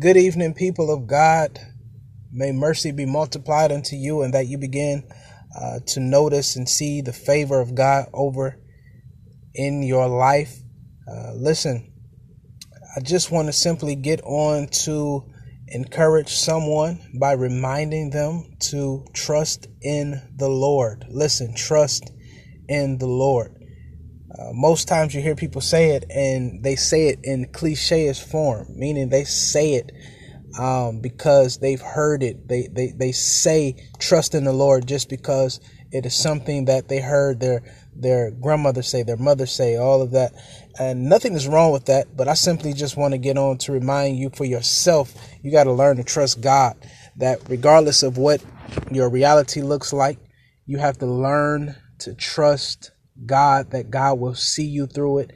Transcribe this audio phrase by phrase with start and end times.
[0.00, 1.58] Good evening, people of God.
[2.30, 5.02] May mercy be multiplied unto you and that you begin
[5.60, 8.60] uh, to notice and see the favor of God over
[9.56, 10.56] in your life.
[11.10, 11.92] Uh, listen,
[12.94, 15.24] I just want to simply get on to
[15.66, 21.06] encourage someone by reminding them to trust in the Lord.
[21.08, 22.12] Listen, trust
[22.68, 23.57] in the Lord.
[24.36, 28.66] Uh, most times you hear people say it and they say it in clichéish form,
[28.76, 29.90] meaning they say it
[30.58, 32.46] um, because they've heard it.
[32.48, 35.60] They, they, they say trust in the Lord just because
[35.90, 37.62] it is something that they heard their,
[37.96, 40.32] their grandmother say, their mother say, all of that.
[40.78, 43.72] And nothing is wrong with that, but I simply just want to get on to
[43.72, 46.76] remind you for yourself, you got to learn to trust God.
[47.16, 48.44] That regardless of what
[48.92, 50.18] your reality looks like,
[50.66, 52.92] you have to learn to trust
[53.26, 55.32] God, that God will see you through it.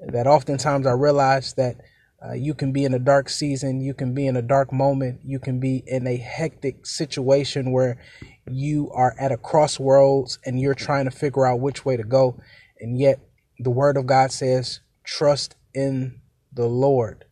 [0.00, 1.76] That oftentimes I realize that
[2.24, 5.20] uh, you can be in a dark season, you can be in a dark moment,
[5.22, 7.98] you can be in a hectic situation where
[8.50, 12.40] you are at a crossroads and you're trying to figure out which way to go.
[12.80, 13.20] And yet,
[13.58, 16.20] the Word of God says, trust in
[16.52, 17.24] the Lord.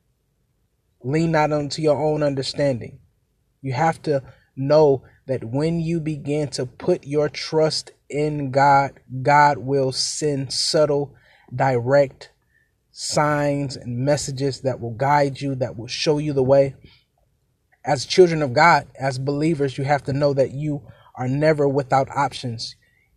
[1.02, 3.00] Lean not unto your own understanding.
[3.60, 4.22] You have to
[4.56, 11.14] know that when you begin to put your trust in God, God will send subtle,
[11.54, 12.30] direct
[12.92, 16.76] signs and messages that will guide you, that will show you the way.
[17.84, 20.82] As children of God, as believers, you have to know that you
[21.16, 22.76] are never without options.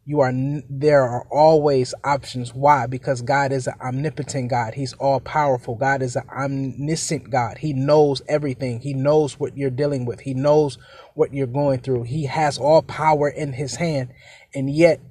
[0.09, 0.31] You are
[0.69, 2.53] there are always options.
[2.53, 2.88] Why?
[2.88, 4.73] Because God is an omnipotent God.
[4.73, 5.75] He's all powerful.
[5.75, 7.58] God is an omniscient God.
[7.58, 8.80] He knows everything.
[8.80, 10.22] He knows what you're dealing with.
[10.22, 10.77] He knows
[11.14, 12.03] what you're going through.
[12.03, 14.14] He has all power in his hand.
[14.55, 15.02] And yet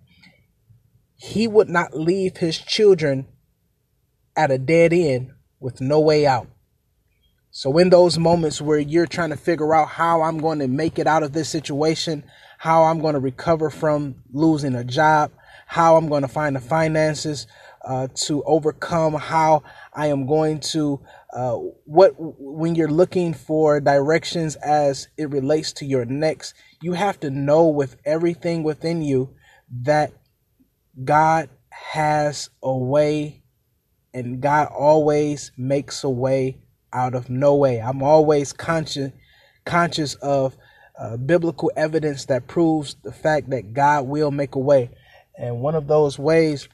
[1.15, 3.27] he would not leave his children
[4.35, 6.49] at a dead end with no way out.
[7.51, 10.99] So in those moments where you're trying to figure out how I'm going to make
[10.99, 12.25] it out of this situation,
[12.59, 15.33] how I'm going to recover from losing a job,
[15.67, 17.47] how I'm going to find the finances
[17.85, 19.63] uh, to overcome, how
[19.95, 21.01] I am going to
[21.33, 21.55] uh,
[21.85, 27.31] what when you're looking for directions as it relates to your next, you have to
[27.31, 29.35] know with everything within you
[29.83, 30.13] that
[31.05, 33.43] God has a way
[34.15, 36.59] and God always makes a way
[36.93, 37.81] out of no way.
[37.81, 39.13] I'm always conscious
[39.67, 40.57] conscious of
[40.99, 44.91] uh, biblical evidence that proves the fact that God will make a way.
[45.39, 46.69] And one of those ways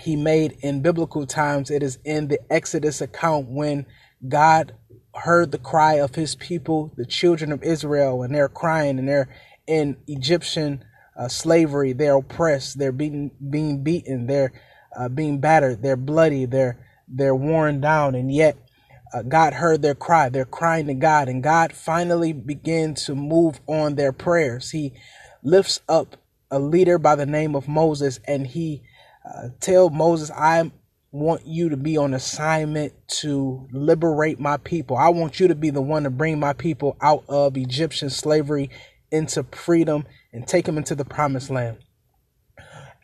[0.00, 3.86] he made in biblical times, it is in the Exodus account when
[4.26, 4.74] God
[5.14, 9.28] heard the cry of his people, the children of Israel, and they're crying and they're
[9.66, 10.84] in Egyptian
[11.16, 11.92] uh, slavery.
[11.92, 12.78] They're oppressed.
[12.78, 14.26] They're being being beaten.
[14.26, 14.52] They're
[14.96, 15.82] uh, being battered.
[15.82, 16.46] They're bloody.
[16.46, 18.56] They're they're worn down, and yet
[19.14, 20.28] uh, God heard their cry.
[20.28, 24.72] They're crying to God, and God finally began to move on their prayers.
[24.72, 24.92] He
[25.42, 26.16] lifts up
[26.50, 28.82] a leader by the name of Moses, and he
[29.24, 30.72] uh, tell Moses, "I
[31.12, 34.96] want you to be on assignment to liberate my people.
[34.96, 38.68] I want you to be the one to bring my people out of Egyptian slavery
[39.12, 41.78] into freedom and take them into the promised land."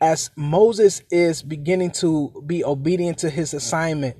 [0.01, 4.17] As Moses is beginning to be obedient to his assignment,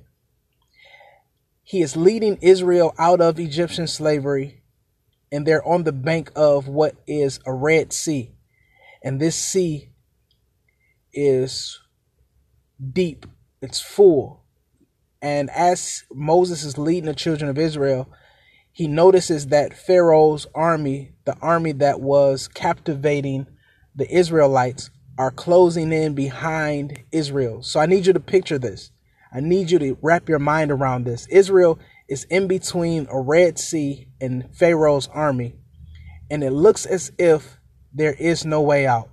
[1.72, 4.62] he is leading Israel out of Egyptian slavery,
[5.32, 8.34] and they're on the bank of what is a Red Sea.
[9.02, 9.94] And this sea
[11.14, 11.80] is
[12.92, 13.26] deep,
[13.62, 14.44] it's full.
[15.22, 18.12] And as Moses is leading the children of Israel,
[18.74, 23.48] he notices that Pharaoh's army, the army that was captivating
[23.96, 27.64] the Israelites, are closing in behind Israel.
[27.64, 28.92] So I need you to picture this.
[29.34, 31.26] I need you to wrap your mind around this.
[31.28, 35.56] Israel is in between a Red Sea and Pharaoh's army,
[36.30, 37.58] and it looks as if
[37.94, 39.10] there is no way out.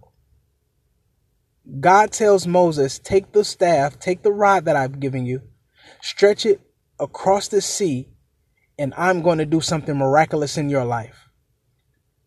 [1.81, 5.43] God tells Moses, Take the staff, take the rod that I've given you,
[6.01, 6.61] stretch it
[6.99, 8.09] across the sea,
[8.79, 11.29] and I'm going to do something miraculous in your life.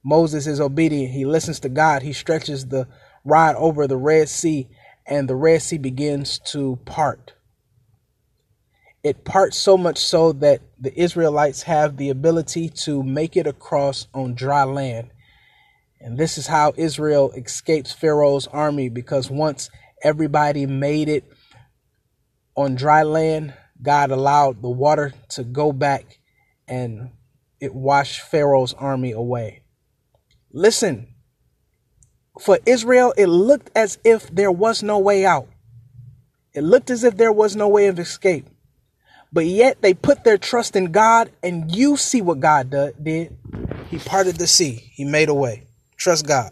[0.03, 1.13] Moses is obedient.
[1.13, 2.01] He listens to God.
[2.01, 2.87] He stretches the
[3.23, 4.69] rod over the Red Sea,
[5.05, 7.33] and the Red Sea begins to part.
[9.03, 14.07] It parts so much so that the Israelites have the ability to make it across
[14.13, 15.11] on dry land.
[15.99, 19.69] And this is how Israel escapes Pharaoh's army because once
[20.03, 21.23] everybody made it
[22.55, 26.19] on dry land, God allowed the water to go back
[26.67, 27.11] and
[27.59, 29.63] it washed Pharaoh's army away.
[30.51, 31.07] Listen,
[32.39, 35.47] for Israel, it looked as if there was no way out.
[36.53, 38.47] It looked as if there was no way of escape.
[39.33, 43.35] But yet they put their trust in God, and you see what God did.
[43.89, 45.63] He parted the sea, He made a way.
[45.97, 46.51] Trust God.